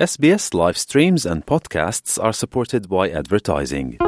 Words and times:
SBS 0.00 0.54
live 0.54 0.78
streams 0.78 1.26
and 1.26 1.44
podcasts 1.44 2.18
are 2.18 2.32
supported 2.32 2.88
by 2.88 3.10
advertising. 3.10 3.98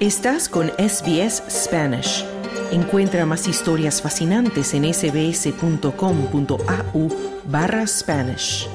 Estás 0.00 0.48
con 0.48 0.72
SBS 0.76 1.44
Spanish. 1.48 2.24
Encuentra 2.72 3.26
más 3.26 3.46
historias 3.46 4.02
fascinantes 4.02 4.74
en 4.74 4.92
sbs.com.au 4.92 5.88
barra 7.44 7.86
Spanish. 7.86 8.68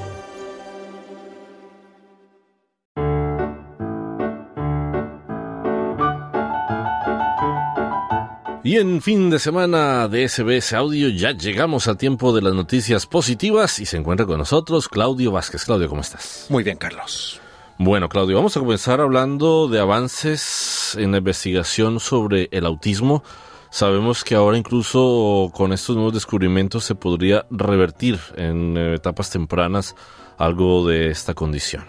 Y 8.64 8.78
en 8.78 9.02
fin 9.02 9.28
de 9.28 9.38
semana 9.38 10.08
de 10.08 10.26
SBS 10.26 10.72
Audio 10.72 11.10
ya 11.10 11.32
llegamos 11.32 11.86
al 11.86 11.98
tiempo 11.98 12.34
de 12.34 12.40
las 12.40 12.54
noticias 12.54 13.04
positivas 13.04 13.78
y 13.78 13.84
se 13.84 13.98
encuentra 13.98 14.24
con 14.24 14.38
nosotros 14.38 14.88
Claudio 14.88 15.30
Vázquez. 15.32 15.66
Claudio, 15.66 15.86
¿cómo 15.86 16.00
estás? 16.00 16.46
Muy 16.48 16.64
bien, 16.64 16.78
Carlos. 16.78 17.42
Bueno, 17.76 18.08
Claudio, 18.08 18.36
vamos 18.36 18.56
a 18.56 18.60
comenzar 18.60 19.02
hablando 19.02 19.68
de 19.68 19.80
avances 19.80 20.96
en 20.98 21.12
la 21.12 21.18
investigación 21.18 22.00
sobre 22.00 22.48
el 22.52 22.64
autismo. 22.64 23.22
Sabemos 23.68 24.24
que 24.24 24.34
ahora 24.34 24.56
incluso 24.56 25.52
con 25.52 25.74
estos 25.74 25.94
nuevos 25.94 26.14
descubrimientos 26.14 26.84
se 26.84 26.94
podría 26.94 27.44
revertir 27.50 28.18
en 28.34 28.78
etapas 28.78 29.28
tempranas 29.28 29.94
algo 30.38 30.88
de 30.88 31.10
esta 31.10 31.34
condición. 31.34 31.84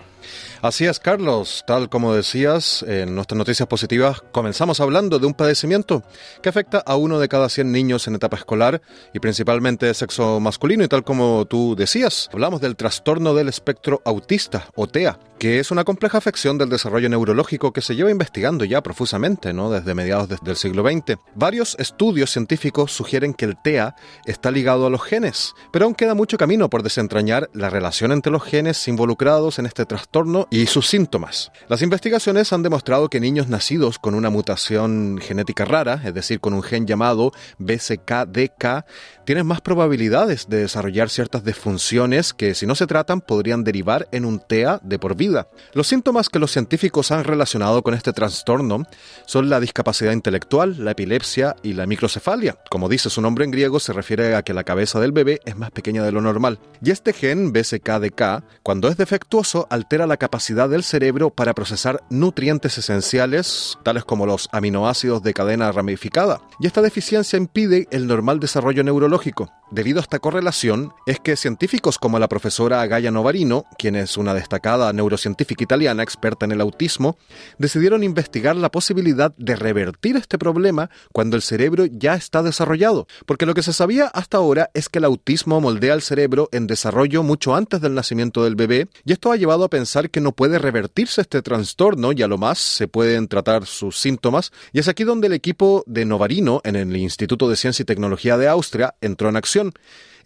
Así 0.65 0.87
es, 0.87 0.99
Carlos. 0.99 1.63
Tal 1.67 1.89
como 1.89 2.15
decías, 2.15 2.83
en 2.87 3.13
nuestras 3.13 3.37
noticias 3.37 3.67
positivas 3.67 4.23
comenzamos 4.31 4.79
hablando 4.79 5.19
de 5.19 5.27
un 5.27 5.35
padecimiento 5.35 6.01
que 6.41 6.49
afecta 6.49 6.79
a 6.79 6.95
uno 6.95 7.19
de 7.19 7.27
cada 7.27 7.49
100 7.49 7.71
niños 7.71 8.07
en 8.07 8.15
etapa 8.15 8.37
escolar 8.37 8.81
y 9.13 9.19
principalmente 9.19 9.85
de 9.85 9.93
sexo 9.93 10.39
masculino. 10.39 10.83
Y 10.83 10.87
tal 10.87 11.03
como 11.03 11.45
tú 11.45 11.75
decías, 11.75 12.31
hablamos 12.33 12.61
del 12.61 12.75
trastorno 12.75 13.35
del 13.35 13.47
espectro 13.47 14.01
autista 14.05 14.67
o 14.73 14.87
TEA, 14.87 15.19
que 15.37 15.59
es 15.59 15.69
una 15.69 15.83
compleja 15.83 16.17
afección 16.17 16.57
del 16.57 16.69
desarrollo 16.69 17.09
neurológico 17.09 17.71
que 17.71 17.81
se 17.81 17.95
lleva 17.95 18.09
investigando 18.09 18.65
ya 18.65 18.81
profusamente, 18.81 19.53
¿no? 19.53 19.69
Desde 19.69 19.93
mediados 19.93 20.29
del 20.29 20.55
siglo 20.55 20.81
XX. 20.81 21.19
Varios 21.35 21.75
estudios 21.77 22.31
científicos 22.31 22.91
sugieren 22.91 23.35
que 23.35 23.45
el 23.45 23.61
TEA 23.61 23.95
está 24.25 24.49
ligado 24.49 24.87
a 24.87 24.89
los 24.89 25.03
genes, 25.03 25.53
pero 25.71 25.85
aún 25.85 25.93
queda 25.93 26.15
mucho 26.15 26.39
camino 26.39 26.71
por 26.71 26.81
desentrañar 26.81 27.51
la 27.53 27.69
relación 27.69 28.11
entre 28.11 28.31
los 28.31 28.43
genes 28.43 28.87
involucrados 28.87 29.59
en 29.59 29.67
este 29.67 29.85
trastorno 29.85 30.47
y 30.55 30.67
sus 30.67 30.87
síntomas. 30.87 31.51
Las 31.67 31.81
investigaciones 31.81 32.53
han 32.53 32.63
demostrado 32.63 33.09
que 33.09 33.19
niños 33.19 33.49
nacidos 33.49 33.99
con 33.99 34.15
una 34.15 34.29
mutación 34.29 35.19
genética 35.21 35.65
rara, 35.65 36.01
es 36.05 36.13
decir, 36.13 36.39
con 36.39 36.53
un 36.53 36.63
gen 36.63 36.87
llamado 36.87 37.33
BCKDK, 37.57 38.85
tienen 39.25 39.47
más 39.47 39.59
probabilidades 39.59 40.47
de 40.47 40.59
desarrollar 40.59 41.09
ciertas 41.09 41.43
disfunciones 41.43 42.33
que 42.33 42.55
si 42.55 42.65
no 42.65 42.75
se 42.75 42.87
tratan 42.87 43.19
podrían 43.19 43.65
derivar 43.65 44.07
en 44.13 44.23
un 44.23 44.39
TEA 44.39 44.79
de 44.81 44.97
por 44.97 45.17
vida. 45.17 45.49
Los 45.73 45.87
síntomas 45.87 46.29
que 46.29 46.39
los 46.39 46.51
científicos 46.51 47.11
han 47.11 47.25
relacionado 47.25 47.83
con 47.83 47.93
este 47.93 48.13
trastorno 48.13 48.87
son 49.25 49.49
la 49.49 49.59
discapacidad 49.59 50.13
intelectual, 50.13 50.85
la 50.85 50.91
epilepsia 50.91 51.57
y 51.63 51.73
la 51.73 51.85
microcefalia. 51.85 52.57
Como 52.69 52.87
dice 52.87 53.09
su 53.09 53.19
nombre 53.19 53.43
en 53.43 53.51
griego, 53.51 53.81
se 53.81 53.91
refiere 53.91 54.35
a 54.35 54.43
que 54.43 54.53
la 54.53 54.63
cabeza 54.63 55.01
del 55.01 55.11
bebé 55.11 55.41
es 55.43 55.57
más 55.57 55.71
pequeña 55.71 56.03
de 56.03 56.13
lo 56.13 56.21
normal. 56.21 56.59
Y 56.81 56.91
este 56.91 57.11
gen 57.11 57.51
BCKDK, 57.51 58.43
cuando 58.63 58.87
es 58.87 58.95
defectuoso, 58.95 59.67
altera 59.69 60.07
la 60.07 60.15
capacidad 60.15 60.44
del 60.53 60.83
cerebro 60.83 61.31
para 61.31 61.53
procesar 61.53 62.03
nutrientes 62.09 62.77
esenciales, 62.77 63.77
tales 63.83 64.05
como 64.05 64.25
los 64.25 64.47
aminoácidos 64.51 65.23
de 65.23 65.33
cadena 65.33 65.71
ramificada. 65.71 66.41
Y 66.59 66.67
esta 66.67 66.81
deficiencia 66.81 67.37
impide 67.37 67.87
el 67.91 68.05
normal 68.05 68.39
desarrollo 68.39 68.83
neurológico 68.83 69.49
Debido 69.75 69.99
a 69.99 70.03
esta 70.03 70.19
correlación, 70.19 70.93
es 71.05 71.19
que 71.19 71.35
científicos 71.35 71.99
como 71.99 72.17
la 72.17 72.29
profesora 72.29 72.87
Gaia 72.87 73.11
Novarino, 73.11 73.65
quien 73.77 73.97
es 73.97 74.15
una 74.15 74.33
destacada 74.33 74.93
neurocientífica 74.93 75.65
italiana 75.65 76.01
experta 76.01 76.45
en 76.45 76.53
el 76.53 76.61
autismo, 76.61 77.17
decidieron 77.57 78.01
investigar 78.01 78.55
la 78.55 78.71
posibilidad 78.71 79.35
de 79.35 79.57
revertir 79.57 80.15
este 80.15 80.37
problema 80.37 80.89
cuando 81.11 81.35
el 81.35 81.41
cerebro 81.41 81.83
ya 81.87 82.15
está 82.15 82.41
desarrollado, 82.41 83.05
porque 83.25 83.45
lo 83.45 83.53
que 83.53 83.63
se 83.63 83.73
sabía 83.73 84.07
hasta 84.07 84.37
ahora 84.37 84.71
es 84.73 84.87
que 84.87 84.99
el 84.99 85.03
autismo 85.03 85.59
moldea 85.59 85.93
el 85.93 86.01
cerebro 86.01 86.47
en 86.53 86.67
desarrollo 86.67 87.21
mucho 87.21 87.53
antes 87.53 87.81
del 87.81 87.95
nacimiento 87.95 88.45
del 88.45 88.55
bebé, 88.55 88.87
y 89.03 89.11
esto 89.11 89.29
ha 89.33 89.35
llevado 89.35 89.65
a 89.65 89.69
pensar 89.69 90.09
que 90.09 90.21
no 90.21 90.31
puede 90.31 90.57
revertirse 90.57 91.19
este 91.19 91.41
trastorno 91.41 92.13
y 92.13 92.21
a 92.21 92.29
lo 92.29 92.37
más 92.37 92.59
se 92.59 92.87
pueden 92.87 93.27
tratar 93.27 93.65
sus 93.65 93.99
síntomas, 93.99 94.53
y 94.71 94.79
es 94.79 94.87
aquí 94.87 95.03
donde 95.03 95.27
el 95.27 95.33
equipo 95.33 95.83
de 95.85 96.05
Novarino 96.05 96.61
en 96.63 96.77
el 96.77 96.95
Instituto 96.95 97.49
de 97.49 97.57
Ciencia 97.57 97.83
y 97.83 97.85
Tecnología 97.85 98.37
de 98.37 98.47
Austria 98.47 98.95
entró 99.01 99.27
en 99.27 99.35
acción. 99.35 99.64
him 99.65 99.73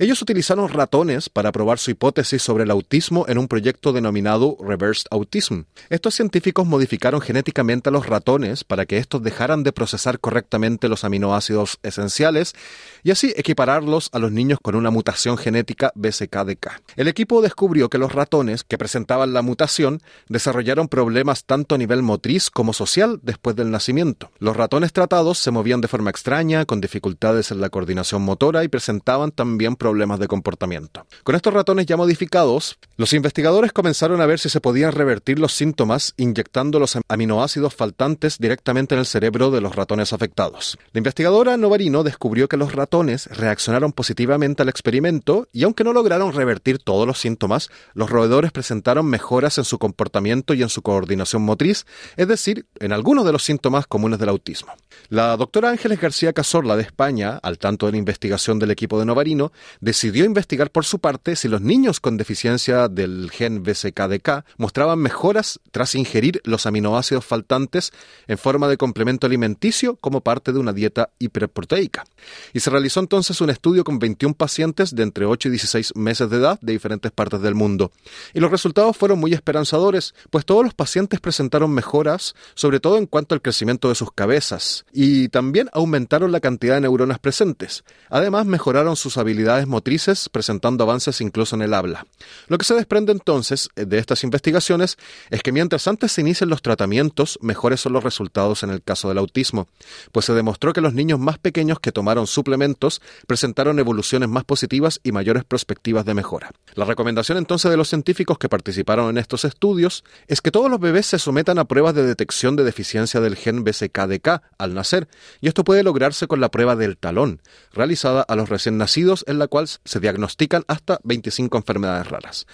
Ellos 0.02 0.22
utilizaron 0.22 0.70
ratones 0.70 1.28
para 1.28 1.52
probar 1.52 1.78
su 1.78 1.92
hipótesis 1.92 2.42
sobre 2.42 2.64
el 2.64 2.72
autismo 2.72 3.26
en 3.28 3.38
un 3.38 3.50
proyecto 3.50 3.92
denominado 3.92 4.56
Reversed 4.62 5.08
Autism. 5.12 5.64
Estos 5.90 6.16
científicos 6.16 6.66
modificaron 6.66 7.20
genéticamente 7.20 7.90
a 7.90 7.92
los 7.92 8.06
ratones 8.06 8.64
para 8.64 8.86
que 8.86 8.98
estos 8.98 9.22
dejaran 9.22 9.64
de 9.64 9.74
procesar 9.74 10.22
correctamente 10.22 10.88
los 10.88 11.04
aminoácidos 11.04 11.80
esenciales 11.84 12.56
y 13.04 13.12
así 13.12 13.34
equipararlos 13.36 14.08
a 14.14 14.20
los 14.20 14.32
niños 14.32 14.60
con 14.64 14.76
una 14.76 14.90
mutación 14.90 15.38
genética 15.38 15.92
BCKDK. 15.96 16.82
El 16.96 17.10
equipo 17.10 17.42
descubrió 17.42 17.90
que 17.90 17.98
los 17.98 18.14
ratones 18.14 18.64
que 18.64 18.78
presentaban 18.78 19.34
la 19.34 19.42
mutación 19.42 20.02
desarrollaron 20.30 20.88
problemas 20.88 21.44
tanto 21.44 21.76
a 21.76 21.78
nivel 21.78 22.04
motriz 22.04 22.50
como 22.50 22.72
social 22.72 23.20
después 23.22 23.58
del 23.58 23.70
nacimiento. 23.70 24.32
Los 24.40 24.56
ratones 24.56 24.94
tratados 24.94 25.40
se 25.40 25.52
movían 25.52 25.82
de 25.82 25.90
forma 25.90 26.10
extraña, 26.10 26.64
con 26.64 26.80
dificultades 26.80 27.52
en 27.52 27.60
la 27.60 27.70
coordinación 27.70 28.22
motora 28.22 28.64
y 28.64 28.70
presentaban 28.70 29.32
también 29.32 29.76
problemas 29.76 29.89
problemas 29.90 30.20
de 30.20 30.28
comportamiento. 30.28 31.08
Con 31.24 31.34
estos 31.34 31.52
ratones 31.52 31.88
ya 31.88 31.98
modificados, 31.98 32.78
los 32.96 33.12
investigadores 33.14 33.74
comenzaron 33.74 34.22
a 34.22 34.28
ver 34.28 34.38
si 34.38 34.48
se 34.48 34.62
podían 34.62 34.92
revertir 34.92 35.40
los 35.40 35.54
síntomas 35.54 36.14
inyectando 36.16 36.80
los 36.80 36.96
aminoácidos 37.08 37.74
faltantes 37.74 38.38
directamente 38.38 38.94
en 38.94 39.00
el 39.00 39.08
cerebro 39.08 39.50
de 39.50 39.62
los 39.62 39.76
ratones 39.76 40.14
afectados. 40.14 40.78
La 40.94 41.00
investigadora 41.00 41.58
Novarino 41.58 42.04
descubrió 42.04 42.48
que 42.48 42.56
los 42.56 42.74
ratones 42.74 43.26
reaccionaron 43.36 43.92
positivamente 43.92 44.62
al 44.62 44.70
experimento 44.70 45.48
y 45.52 45.64
aunque 45.64 45.84
no 45.84 45.92
lograron 45.92 46.34
revertir 46.34 46.78
todos 46.78 47.08
los 47.08 47.20
síntomas, 47.20 47.72
los 47.96 48.12
roedores 48.12 48.52
presentaron 48.52 49.08
mejoras 49.08 49.58
en 49.58 49.64
su 49.64 49.80
comportamiento 49.80 50.54
y 50.54 50.62
en 50.62 50.70
su 50.70 50.84
coordinación 50.84 51.42
motriz, 51.42 51.88
es 52.16 52.28
decir, 52.28 52.68
en 52.80 52.94
algunos 52.94 53.26
de 53.26 53.32
los 53.32 53.44
síntomas 53.44 53.88
comunes 53.88 54.20
del 54.20 54.30
autismo. 54.30 54.72
La 55.10 55.36
doctora 55.36 55.72
Ángeles 55.72 56.00
García 56.00 56.34
Cazorla 56.34 56.76
de 56.76 56.84
España, 56.84 57.40
al 57.42 57.58
tanto 57.58 57.88
de 57.88 57.94
la 57.94 57.98
investigación 57.98 58.60
del 58.60 58.70
equipo 58.70 59.00
de 59.00 59.06
Novarino, 59.06 59.52
decidió 59.80 60.26
investigar 60.26 60.72
por 60.72 60.86
su 60.86 61.00
parte 61.00 61.36
si 61.36 61.48
los 61.48 61.62
niños 61.62 62.00
con 62.00 62.18
deficiencia 62.18 62.88
del 62.88 63.30
gen 63.32 63.64
BCKDK 63.64 64.46
mostraban 64.58 65.00
mejoras 65.00 65.60
tras 65.72 65.96
ingerir 65.96 66.42
los 66.44 66.66
aminoácidos 66.66 67.26
faltantes 67.26 67.92
en 68.28 68.38
forma 68.38 68.68
de 68.68 68.78
complemento 68.78 69.28
alimenticio 69.28 69.96
como 69.96 70.22
parte 70.22 70.52
de 70.52 70.60
una 70.60 70.74
dieta 70.74 71.10
hiperproteica. 71.20 72.06
Y 72.54 72.60
se 72.60 72.70
realizó 72.70 73.00
entonces 73.00 73.40
un 73.42 73.50
estudio 73.50 73.84
con 73.84 74.00
21 74.00 74.36
pacientes 74.36 74.96
de 74.96 75.04
entre 75.04 75.26
8 75.26 75.48
y 75.48 75.52
16 75.52 75.96
meses 75.96 76.30
de 76.30 76.38
edad 76.38 76.60
de 76.62 76.74
diferentes 76.74 77.12
partes 77.12 77.42
del 77.42 77.56
mundo. 77.56 77.92
Y 78.34 78.40
los 78.40 78.52
resultados 78.52 78.98
fueron 78.98 79.20
muy 79.20 79.34
esperanzadores, 79.34 80.14
pues 80.30 80.46
todos 80.46 80.64
los 80.64 80.74
pacientes 80.74 81.20
presentaron 81.20 81.72
mejoras, 81.72 82.36
sobre 82.56 82.80
todo 82.80 82.98
en 82.98 83.06
cuanto 83.06 83.36
al 83.36 83.42
crecimiento 83.42 83.90
de 83.90 83.96
sus 83.96 84.12
cabezas, 84.12 84.86
y 84.92 85.30
también 85.30 85.70
aumentaron 85.74 86.32
la 86.32 86.40
cantidad 86.40 86.76
de 86.76 86.82
neuronas 86.82 87.20
presentes. 87.20 87.84
Además, 88.10 88.46
mejoraron 88.46 88.96
sus 88.96 89.18
habilidades 89.18 89.68
motrices, 89.70 90.30
presentando 90.30 90.84
avances 90.84 91.22
incluso 91.22 91.56
en 91.56 91.62
el 91.62 91.74
habla. 91.74 92.06
Lo 92.48 92.58
que 92.58 92.66
se 92.66 92.76
desprende 92.76 93.12
entonces 93.12 93.70
de 93.76 93.98
estas 93.98 94.24
investigaciones 94.24 94.98
es 95.30 95.42
que 95.42 95.52
mientras 95.52 95.88
antes 95.88 96.12
se 96.12 96.22
inician 96.22 96.50
los 96.50 96.62
tratamientos, 96.62 97.40
mejores 97.42 97.82
son 97.82 97.94
los 97.94 98.04
resultados 98.04 98.64
en 98.64 98.72
el 98.72 98.82
caso 98.82 99.08
del 99.08 99.18
autismo, 99.18 99.68
pues 100.12 100.26
se 100.26 100.34
demostró 100.34 100.74
que 100.74 100.82
los 100.82 100.94
niños 100.94 101.20
más 101.20 101.38
pequeños 101.38 101.80
que 101.80 101.92
tomaron 101.92 102.28
suplementos 102.28 103.02
presentaron 103.28 103.80
evoluciones 103.80 104.30
más 104.30 104.44
positivas 104.44 105.00
y 105.04 105.12
mayores 105.12 105.44
perspectivas 105.44 106.06
de 106.06 106.14
mejora. 106.14 106.52
La 106.76 106.86
recomendación 106.86 107.38
entonces 107.38 107.70
de 107.72 107.78
los 107.78 107.90
científicos 107.90 108.38
que 108.38 108.50
participaron 108.50 109.10
en 109.10 109.18
estos 109.18 109.46
estudios 109.46 110.04
es 110.28 110.42
que 110.42 110.52
todos 110.52 110.70
los 110.70 110.80
bebés 110.80 111.06
se 111.06 111.20
sometan 111.20 111.60
a 111.60 111.66
pruebas 111.66 111.94
de 111.94 112.06
detección 112.06 112.56
de 112.56 112.64
deficiencia 112.64 113.22
del 113.22 113.36
gen 113.36 113.64
BCKDK 113.64 114.42
al 114.58 114.74
nacer, 114.74 115.08
y 115.42 115.48
esto 115.48 115.64
puede 115.64 115.84
lograrse 115.84 116.28
con 116.28 116.40
la 116.40 116.50
prueba 116.50 116.76
del 116.76 116.98
talón, 116.98 117.42
realizada 117.72 118.22
a 118.22 118.36
los 118.36 118.50
recién 118.50 118.78
nacidos 118.78 119.24
en 119.28 119.40
la 119.40 119.48
cual 119.50 119.68
se 119.68 120.00
diagnostican 120.00 120.64
hasta 120.68 121.00
25 121.04 121.58
enfermedades 121.58 122.08
raras. 122.08 122.48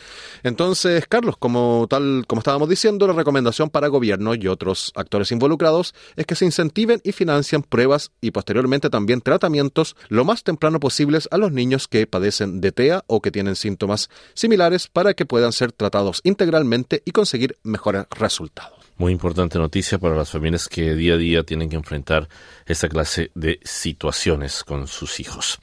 Entonces, 0.43 1.05
Carlos, 1.07 1.37
como 1.37 1.87
tal, 1.89 2.25
como 2.27 2.39
estábamos 2.39 2.69
diciendo, 2.69 3.07
la 3.07 3.13
recomendación 3.13 3.69
para 3.69 3.87
gobierno 3.87 4.33
y 4.35 4.47
otros 4.47 4.91
actores 4.95 5.31
involucrados 5.31 5.93
es 6.15 6.25
que 6.25 6.35
se 6.35 6.45
incentiven 6.45 7.01
y 7.03 7.11
financien 7.11 7.61
pruebas 7.61 8.11
y 8.21 8.31
posteriormente 8.31 8.89
también 8.89 9.21
tratamientos 9.21 9.95
lo 10.09 10.25
más 10.25 10.43
temprano 10.43 10.79
posibles 10.79 11.27
a 11.31 11.37
los 11.37 11.51
niños 11.51 11.87
que 11.87 12.07
padecen 12.07 12.61
de 12.61 12.71
TEA 12.71 13.03
o 13.07 13.21
que 13.21 13.31
tienen 13.31 13.55
síntomas 13.55 14.09
similares 14.33 14.87
para 14.87 15.13
que 15.13 15.25
puedan 15.25 15.51
ser 15.51 15.71
tratados 15.71 16.21
integralmente 16.23 17.01
y 17.05 17.11
conseguir 17.11 17.57
mejores 17.63 18.05
resultados. 18.11 18.85
Muy 18.97 19.11
importante 19.11 19.59
noticia 19.59 19.99
para 19.99 20.15
las 20.15 20.29
familias 20.29 20.69
que 20.69 20.95
día 20.95 21.15
a 21.15 21.17
día 21.17 21.43
tienen 21.43 21.69
que 21.69 21.75
enfrentar 21.75 22.29
esta 22.65 22.87
clase 22.87 23.29
de 23.35 23.59
situaciones 23.63 24.63
con 24.63 24.87
sus 24.87 25.19
hijos. 25.19 25.59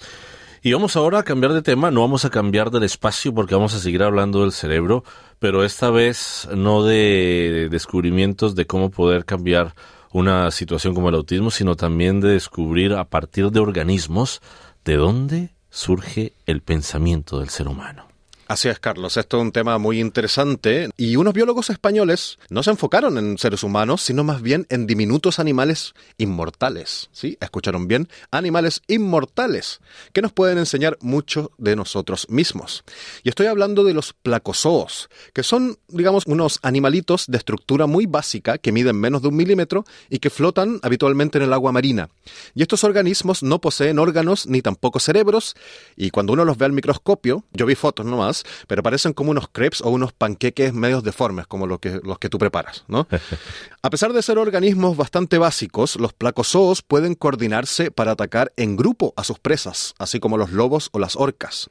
Y 0.64 0.72
vamos 0.72 0.94
ahora 0.94 1.18
a 1.18 1.22
cambiar 1.24 1.54
de 1.54 1.60
tema, 1.60 1.90
no 1.90 2.02
vamos 2.02 2.24
a 2.24 2.30
cambiar 2.30 2.70
del 2.70 2.84
espacio 2.84 3.34
porque 3.34 3.56
vamos 3.56 3.74
a 3.74 3.80
seguir 3.80 4.04
hablando 4.04 4.42
del 4.42 4.52
cerebro, 4.52 5.02
pero 5.40 5.64
esta 5.64 5.90
vez 5.90 6.48
no 6.54 6.84
de 6.84 7.66
descubrimientos 7.68 8.54
de 8.54 8.64
cómo 8.64 8.92
poder 8.92 9.24
cambiar 9.24 9.74
una 10.12 10.52
situación 10.52 10.94
como 10.94 11.08
el 11.08 11.16
autismo, 11.16 11.50
sino 11.50 11.74
también 11.74 12.20
de 12.20 12.28
descubrir 12.28 12.92
a 12.92 13.06
partir 13.06 13.50
de 13.50 13.58
organismos 13.58 14.40
de 14.84 14.94
dónde 14.94 15.50
surge 15.68 16.34
el 16.46 16.62
pensamiento 16.62 17.40
del 17.40 17.48
ser 17.48 17.66
humano. 17.66 18.11
Así 18.52 18.68
es, 18.68 18.78
Carlos. 18.78 19.16
Esto 19.16 19.38
es 19.38 19.42
un 19.44 19.50
tema 19.50 19.78
muy 19.78 19.98
interesante 19.98 20.90
y 20.98 21.16
unos 21.16 21.32
biólogos 21.32 21.70
españoles 21.70 22.38
no 22.50 22.62
se 22.62 22.68
enfocaron 22.68 23.16
en 23.16 23.38
seres 23.38 23.62
humanos, 23.62 24.02
sino 24.02 24.24
más 24.24 24.42
bien 24.42 24.66
en 24.68 24.86
diminutos 24.86 25.38
animales 25.38 25.94
inmortales. 26.18 27.08
¿Sí? 27.12 27.38
¿Escucharon 27.40 27.88
bien? 27.88 28.10
Animales 28.30 28.82
inmortales 28.88 29.80
que 30.12 30.20
nos 30.20 30.34
pueden 30.34 30.58
enseñar 30.58 30.98
mucho 31.00 31.52
de 31.56 31.76
nosotros 31.76 32.28
mismos. 32.28 32.84
Y 33.22 33.30
estoy 33.30 33.46
hablando 33.46 33.84
de 33.84 33.94
los 33.94 34.12
placozoos, 34.12 35.08
que 35.32 35.42
son, 35.42 35.78
digamos, 35.88 36.26
unos 36.26 36.58
animalitos 36.60 37.28
de 37.28 37.38
estructura 37.38 37.86
muy 37.86 38.04
básica 38.04 38.58
que 38.58 38.70
miden 38.70 39.00
menos 39.00 39.22
de 39.22 39.28
un 39.28 39.36
milímetro 39.36 39.86
y 40.10 40.18
que 40.18 40.28
flotan 40.28 40.78
habitualmente 40.82 41.38
en 41.38 41.44
el 41.44 41.54
agua 41.54 41.72
marina. 41.72 42.10
Y 42.54 42.60
estos 42.60 42.84
organismos 42.84 43.42
no 43.42 43.62
poseen 43.62 43.98
órganos 43.98 44.46
ni 44.46 44.60
tampoco 44.60 45.00
cerebros 45.00 45.56
y 45.96 46.10
cuando 46.10 46.34
uno 46.34 46.44
los 46.44 46.58
ve 46.58 46.66
al 46.66 46.72
microscopio, 46.72 47.44
yo 47.54 47.64
vi 47.64 47.76
fotos 47.76 48.04
nomás, 48.04 48.41
pero 48.66 48.82
parecen 48.82 49.12
como 49.12 49.30
unos 49.30 49.48
crepes 49.48 49.80
o 49.82 49.90
unos 49.90 50.12
panqueques 50.12 50.72
medios 50.72 51.02
deformes, 51.02 51.46
como 51.46 51.66
los 51.66 51.78
que, 51.78 52.00
los 52.02 52.18
que 52.18 52.28
tú 52.28 52.38
preparas, 52.38 52.84
¿no? 52.88 53.06
A 53.82 53.90
pesar 53.90 54.12
de 54.12 54.22
ser 54.22 54.38
organismos 54.38 54.96
bastante 54.96 55.38
básicos, 55.38 55.96
los 55.96 56.12
placozoos 56.12 56.82
pueden 56.82 57.14
coordinarse 57.14 57.90
para 57.90 58.12
atacar 58.12 58.52
en 58.56 58.76
grupo 58.76 59.12
a 59.16 59.24
sus 59.24 59.38
presas, 59.38 59.94
así 59.98 60.20
como 60.20 60.36
los 60.36 60.52
lobos 60.52 60.88
o 60.92 60.98
las 60.98 61.16
orcas. 61.16 61.68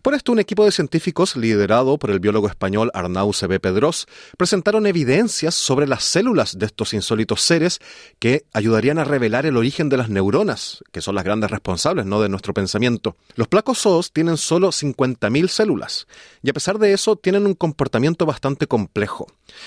Por 0.00 0.14
esto, 0.14 0.32
un 0.32 0.38
equipo 0.38 0.64
de 0.64 0.72
científicos 0.72 1.36
liderado 1.36 1.98
por 1.98 2.10
el 2.10 2.20
biólogo 2.20 2.48
español 2.48 2.90
Arnau 2.94 3.32
C. 3.32 3.48
Pedros 3.60 4.06
presentaron 4.36 4.86
evidencias 4.86 5.54
sobre 5.54 5.86
las 5.86 6.04
células 6.04 6.58
de 6.58 6.66
estos 6.66 6.94
insólitos 6.94 7.42
seres 7.42 7.80
que 8.18 8.44
ayudarían 8.52 8.98
a 8.98 9.04
revelar 9.04 9.46
el 9.46 9.56
origen 9.56 9.88
de 9.88 9.96
las 9.96 10.08
neuronas, 10.08 10.82
que 10.90 11.00
son 11.00 11.14
las 11.14 11.24
grandes 11.24 11.50
responsables 11.50 12.06
¿no? 12.06 12.20
de 12.20 12.28
nuestro 12.28 12.54
pensamiento. 12.54 13.16
Los 13.34 13.48
placozoos 13.48 14.12
tienen 14.12 14.36
solo 14.36 14.68
50.000 14.68 15.48
células, 15.48 16.01
y 16.42 16.50
a 16.50 16.52
pesar 16.52 16.78
de 16.78 16.92
eso 16.92 17.16
tienen 17.16 17.46
un 17.46 17.54
comportamiento 17.54 18.26
bastante 18.26 18.66
complejo. 18.66 19.26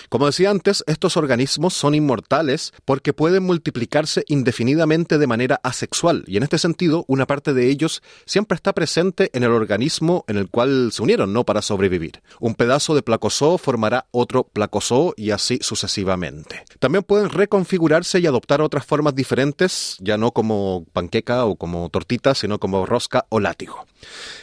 Como 0.09 0.25
decía 0.25 0.51
antes, 0.51 0.83
estos 0.87 1.17
organismos 1.17 1.73
son 1.73 1.95
inmortales 1.95 2.73
porque 2.85 3.13
pueden 3.13 3.43
multiplicarse 3.43 4.23
indefinidamente 4.27 5.17
de 5.17 5.27
manera 5.27 5.59
asexual, 5.63 6.23
y 6.27 6.37
en 6.37 6.43
este 6.43 6.57
sentido, 6.57 7.05
una 7.07 7.27
parte 7.27 7.53
de 7.53 7.69
ellos 7.69 8.01
siempre 8.25 8.55
está 8.55 8.73
presente 8.73 9.29
en 9.33 9.43
el 9.43 9.51
organismo 9.51 10.25
en 10.27 10.37
el 10.37 10.49
cual 10.49 10.91
se 10.91 11.01
unieron, 11.01 11.33
no 11.33 11.45
para 11.45 11.61
sobrevivir. 11.61 12.21
Un 12.39 12.55
pedazo 12.55 12.95
de 12.95 13.01
placozoo 13.01 13.57
formará 13.57 14.07
otro 14.11 14.43
placozoo 14.43 15.13
y 15.17 15.31
así 15.31 15.59
sucesivamente. 15.61 16.63
También 16.79 17.03
pueden 17.03 17.29
reconfigurarse 17.29 18.19
y 18.19 18.27
adoptar 18.27 18.61
otras 18.61 18.85
formas 18.85 19.15
diferentes, 19.15 19.97
ya 19.99 20.17
no 20.17 20.31
como 20.31 20.85
panqueca 20.93 21.45
o 21.45 21.55
como 21.55 21.89
tortita, 21.89 22.35
sino 22.35 22.59
como 22.59 22.85
rosca 22.85 23.25
o 23.29 23.39
látigo. 23.39 23.85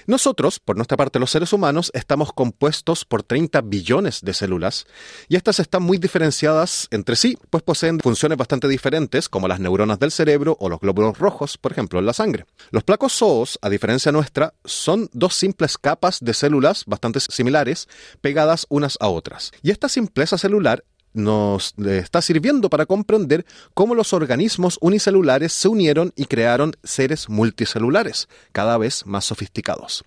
Nosotros, 0.06 0.58
por 0.58 0.76
nuestra 0.76 0.96
parte 0.96 1.18
los 1.18 1.30
seres 1.30 1.52
humanos, 1.52 1.90
estamos 1.94 2.32
compuestos 2.32 3.04
por 3.04 3.22
30 3.22 3.60
billones 3.62 4.20
de 4.22 4.34
células 4.34 4.86
y 5.32 5.36
estas 5.36 5.60
están 5.60 5.82
muy 5.82 5.96
diferenciadas 5.96 6.88
entre 6.90 7.16
sí, 7.16 7.38
pues 7.48 7.62
poseen 7.62 8.00
funciones 8.00 8.36
bastante 8.36 8.68
diferentes 8.68 9.30
como 9.30 9.48
las 9.48 9.60
neuronas 9.60 9.98
del 9.98 10.10
cerebro 10.10 10.58
o 10.60 10.68
los 10.68 10.78
glóbulos 10.78 11.18
rojos, 11.18 11.56
por 11.56 11.72
ejemplo, 11.72 11.98
en 11.98 12.04
la 12.04 12.12
sangre. 12.12 12.44
Los 12.70 12.84
placozoos, 12.84 13.58
a 13.62 13.70
diferencia 13.70 14.12
nuestra, 14.12 14.52
son 14.66 15.08
dos 15.14 15.34
simples 15.34 15.78
capas 15.78 16.18
de 16.20 16.34
células 16.34 16.84
bastante 16.84 17.18
similares 17.20 17.88
pegadas 18.20 18.66
unas 18.68 18.98
a 19.00 19.08
otras. 19.08 19.52
Y 19.62 19.70
esta 19.70 19.88
simpleza 19.88 20.36
celular 20.36 20.84
nos 21.14 21.74
está 21.78 22.22
sirviendo 22.22 22.70
para 22.70 22.86
comprender 22.86 23.44
cómo 23.74 23.94
los 23.94 24.12
organismos 24.12 24.78
unicelulares 24.80 25.52
se 25.52 25.68
unieron 25.68 26.12
y 26.16 26.26
crearon 26.26 26.76
seres 26.82 27.28
multicelulares, 27.28 28.28
cada 28.52 28.78
vez 28.78 29.06
más 29.06 29.24
sofisticados. 29.24 30.04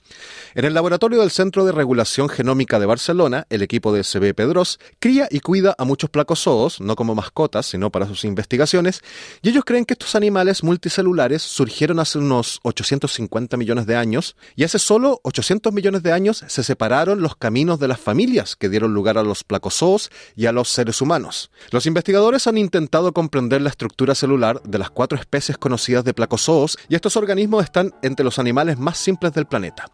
En 0.55 0.65
el 0.65 0.73
laboratorio 0.73 1.19
del 1.19 1.31
Centro 1.31 1.65
de 1.65 1.71
Regulación 1.71 2.29
Genómica 2.29 2.79
de 2.79 2.85
Barcelona, 2.85 3.45
el 3.49 3.61
equipo 3.61 3.93
de 3.93 4.03
CB 4.03 4.33
Pedros 4.33 4.79
cría 4.99 5.27
y 5.29 5.39
cuida 5.39 5.75
a 5.77 5.85
muchos 5.85 6.09
placozoos, 6.09 6.81
no 6.81 6.95
como 6.95 7.15
mascotas, 7.15 7.67
sino 7.67 7.91
para 7.91 8.07
sus 8.07 8.25
investigaciones, 8.25 9.01
y 9.41 9.49
ellos 9.49 9.63
creen 9.65 9.85
que 9.85 9.93
estos 9.93 10.15
animales 10.15 10.63
multicelulares 10.63 11.41
surgieron 11.41 11.99
hace 11.99 12.17
unos 12.17 12.59
850 12.63 13.57
millones 13.57 13.85
de 13.85 13.95
años, 13.95 14.35
y 14.55 14.63
hace 14.63 14.79
solo 14.79 15.19
800 15.23 15.73
millones 15.73 16.03
de 16.03 16.11
años 16.11 16.43
se 16.47 16.63
separaron 16.63 17.21
los 17.21 17.35
caminos 17.35 17.79
de 17.79 17.87
las 17.87 17.99
familias 17.99 18.55
que 18.55 18.69
dieron 18.69 18.93
lugar 18.93 19.17
a 19.17 19.23
los 19.23 19.43
placozoos 19.43 20.09
y 20.35 20.45
a 20.45 20.51
los 20.51 20.69
seres 20.69 20.94
humanos. 21.01 21.51
Los 21.71 21.85
investigadores 21.85 22.47
han 22.47 22.57
intentado 22.57 23.13
comprender 23.13 23.61
la 23.61 23.69
estructura 23.69 24.15
celular 24.15 24.61
de 24.63 24.79
las 24.79 24.89
cuatro 24.89 25.17
especies 25.17 25.57
conocidas 25.57 26.03
de 26.03 26.13
placozoos 26.13 26.77
y 26.89 26.95
estos 26.95 27.17
organismos 27.17 27.63
están 27.63 27.93
entre 28.01 28.23
los 28.23 28.39
animales 28.39 28.77
más 28.77 28.97
simples 28.97 29.33
del 29.33 29.45
planeta. 29.45 29.85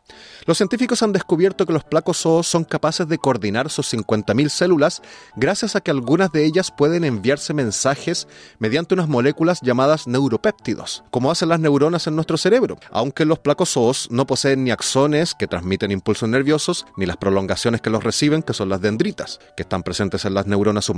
Los 0.46 0.58
científicos 0.58 1.04
han 1.04 1.12
descubierto 1.12 1.66
que 1.66 1.74
los 1.74 1.84
placozoos 1.84 2.48
son 2.48 2.64
capaces 2.64 3.08
de 3.08 3.18
coordinar 3.18 3.70
sus 3.70 3.94
50.000 3.94 4.50
células 4.50 5.02
gracias 5.36 5.76
a 5.76 5.82
que 5.82 5.92
algunas 5.92 6.32
de 6.32 6.46
ellas 6.46 6.72
pueden 6.72 7.04
enviarse 7.04 7.54
mensajes 7.54 8.28
mediante 8.60 8.94
unas 8.94 9.08
moléculas 9.08 9.60
llamadas 9.62 10.08
neuropéptidos, 10.08 11.04
como 11.12 11.32
hacen 11.32 11.50
las 11.50 11.60
neuronas 11.60 12.08
en 12.08 12.16
nuestro 12.16 12.38
cerebro, 12.38 12.78
aunque 12.92 13.26
los 13.26 13.40
placozoos 13.40 14.08
no 14.12 14.26
poseen 14.26 14.64
ni 14.64 14.72
axones 14.72 15.36
que 15.36 15.48
transmiten 15.48 15.92
impulsos 15.92 16.30
nerviosos, 16.30 16.86
ni 16.98 17.06
las 17.06 17.18
prolongaciones 17.18 17.82
que 17.82 17.90
los 17.90 18.04
reciben, 18.04 18.44
que 18.44 18.54
son 18.54 18.70
las 18.70 18.82
dendritas, 18.82 19.40
que 19.56 19.64
están 19.64 19.84
presentes 19.84 20.26
en 20.26 20.34
las 20.34 20.48
neuronas 20.48 20.90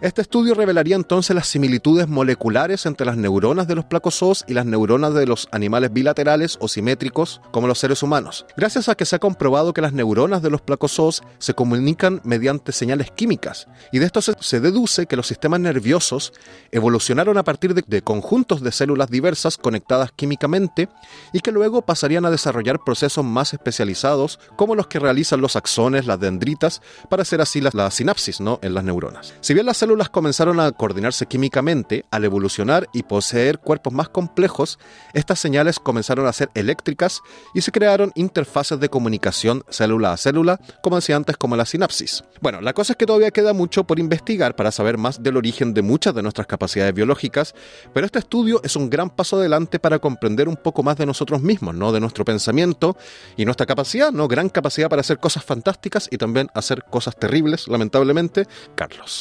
Este 0.00 0.22
estudio 0.22 0.54
revelaría 0.54 0.96
entonces 0.96 1.34
las 1.34 1.48
similitudes 1.48 2.08
moleculares 2.08 2.86
entre 2.86 3.06
las 3.06 3.16
neuronas 3.16 3.66
de 3.66 3.74
los 3.74 3.84
placozoos 3.84 4.44
y 4.46 4.54
las 4.54 4.66
neuronas 4.66 5.14
de 5.14 5.26
los 5.26 5.48
animales 5.52 5.92
bilaterales 5.92 6.58
o 6.60 6.68
simétricos 6.68 7.40
como 7.50 7.66
los 7.66 7.78
seres 7.78 8.02
humanos, 8.02 8.46
gracias 8.56 8.88
a 8.88 8.94
que 8.94 9.04
se 9.04 9.16
ha 9.16 9.18
comprobado 9.18 9.72
que 9.72 9.80
las 9.80 9.92
neuronas 9.92 10.42
de 10.42 10.50
los 10.50 10.60
placozoos 10.60 11.22
se 11.38 11.54
comunican 11.54 12.20
mediante 12.24 12.72
señales 12.72 13.10
químicas, 13.10 13.66
y 13.92 13.98
de 13.98 14.06
esto 14.06 14.20
se, 14.20 14.60
deduce 14.60 15.06
que 15.06 15.16
los 15.16 15.26
sistemas 15.26 15.60
nerviosos 15.60 16.32
evolucionaron 16.70 17.38
a 17.38 17.44
partir 17.44 17.74
de, 17.74 18.02
conjuntos 18.02 18.62
de 18.62 18.72
células 18.72 19.10
diversas 19.10 19.56
conectadas 19.56 20.12
químicamente 20.14 20.88
y 21.32 21.40
que 21.40 21.52
luego 21.52 21.82
pasarían 21.82 22.26
a 22.26 22.30
desarrollar 22.30 22.80
procesos 22.84 23.24
más 23.24 23.52
especializados 23.52 24.38
como 24.56 24.74
los 24.74 24.86
que 24.86 24.98
realizan 24.98 25.40
los 25.40 25.56
axones, 25.56 26.06
las 26.06 26.20
dendritas, 26.20 26.82
para 27.08 27.22
hacer 27.22 27.40
así 27.40 27.60
la, 27.60 27.90
sinapsis 27.90 28.40
en 28.40 28.74
las 28.74 28.84
neuronas. 28.84 29.29
Si 29.40 29.54
bien 29.54 29.66
las 29.66 29.78
células 29.78 30.10
comenzaron 30.10 30.60
a 30.60 30.70
coordinarse 30.72 31.26
químicamente, 31.26 32.04
al 32.10 32.24
evolucionar 32.24 32.88
y 32.92 33.04
poseer 33.04 33.58
cuerpos 33.58 33.92
más 33.92 34.08
complejos, 34.08 34.78
estas 35.14 35.38
señales 35.38 35.78
comenzaron 35.78 36.26
a 36.26 36.32
ser 36.32 36.50
eléctricas 36.54 37.22
y 37.54 37.62
se 37.62 37.72
crearon 37.72 38.12
interfaces 38.14 38.78
de 38.80 38.88
comunicación 38.88 39.64
célula 39.70 40.12
a 40.12 40.16
célula, 40.16 40.60
como 40.82 40.96
decía 40.96 41.16
antes, 41.16 41.36
como 41.36 41.56
la 41.56 41.64
sinapsis. 41.64 42.22
Bueno, 42.40 42.60
la 42.60 42.72
cosa 42.72 42.92
es 42.92 42.96
que 42.96 43.06
todavía 43.06 43.30
queda 43.30 43.52
mucho 43.52 43.84
por 43.84 43.98
investigar 43.98 44.56
para 44.56 44.72
saber 44.72 44.98
más 44.98 45.22
del 45.22 45.36
origen 45.36 45.74
de 45.74 45.82
muchas 45.82 46.14
de 46.14 46.22
nuestras 46.22 46.46
capacidades 46.46 46.94
biológicas, 46.94 47.54
pero 47.94 48.06
este 48.06 48.18
estudio 48.18 48.60
es 48.64 48.76
un 48.76 48.90
gran 48.90 49.10
paso 49.10 49.36
adelante 49.36 49.78
para 49.78 49.98
comprender 49.98 50.48
un 50.48 50.56
poco 50.56 50.82
más 50.82 50.96
de 50.96 51.06
nosotros 51.06 51.42
mismos, 51.42 51.74
¿no? 51.74 51.92
De 51.92 52.00
nuestro 52.00 52.24
pensamiento 52.24 52.96
y 53.36 53.44
nuestra 53.44 53.66
capacidad, 53.66 54.12
¿no? 54.12 54.28
Gran 54.28 54.48
capacidad 54.48 54.88
para 54.88 55.00
hacer 55.00 55.18
cosas 55.18 55.44
fantásticas 55.44 56.08
y 56.10 56.18
también 56.18 56.48
hacer 56.54 56.84
cosas 56.84 57.16
terribles, 57.16 57.68
lamentablemente. 57.68 58.46
Carlos. 58.74 59.19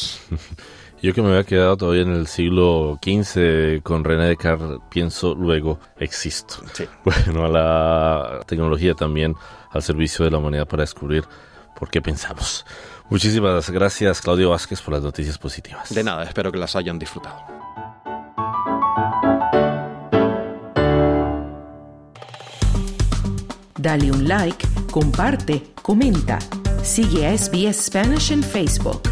Yo 1.01 1.13
que 1.13 1.21
me 1.21 1.29
había 1.29 1.43
quedado 1.45 1.77
todavía 1.77 2.01
en 2.01 2.13
el 2.13 2.27
siglo 2.27 2.99
XV 3.01 3.81
con 3.83 4.03
René 4.03 4.27
Descartes, 4.27 4.79
pienso 4.89 5.33
luego 5.33 5.79
existo. 5.97 6.55
Bueno, 7.03 7.45
a 7.45 7.49
la 7.49 8.39
tecnología 8.45 8.93
también 8.93 9.35
al 9.71 9.81
servicio 9.81 10.25
de 10.25 10.31
la 10.31 10.39
humanidad 10.39 10.67
para 10.67 10.83
descubrir 10.83 11.23
por 11.77 11.89
qué 11.89 12.01
pensamos. 12.01 12.65
Muchísimas 13.09 13.69
gracias 13.69 14.21
Claudio 14.21 14.49
Vázquez 14.49 14.81
por 14.81 14.93
las 14.93 15.03
noticias 15.03 15.37
positivas. 15.37 15.93
De 15.93 16.03
nada, 16.03 16.23
espero 16.23 16.51
que 16.51 16.57
las 16.57 16.75
hayan 16.75 16.99
disfrutado. 16.99 17.37
Dale 23.77 24.11
un 24.11 24.27
like, 24.27 24.67
comparte, 24.91 25.63
comenta. 25.81 26.37
Sigue 26.83 27.25
a 27.25 27.37
SBS 27.37 27.85
Spanish 27.85 28.31
en 28.31 28.43
Facebook. 28.43 29.08